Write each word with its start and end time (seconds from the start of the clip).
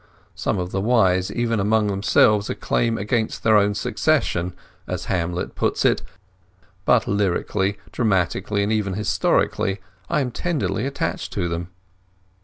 Some 0.33 0.57
of 0.57 0.71
the 0.71 0.81
wise 0.81 1.31
even 1.31 1.59
among 1.59 1.85
themselves 1.85 2.49
'exclaim 2.49 2.97
against 2.97 3.43
their 3.43 3.55
own 3.55 3.75
succession,' 3.75 4.53
as 4.87 5.05
Hamlet 5.05 5.53
puts 5.53 5.85
it; 5.85 6.01
but 6.85 7.07
lyrically, 7.07 7.77
dramatically, 7.91 8.63
and 8.63 8.71
even 8.73 8.93
historically, 8.95 9.79
I 10.09 10.21
am 10.21 10.31
tenderly 10.31 10.87
attached 10.87 11.31
to 11.33 11.47
them." 11.47 11.67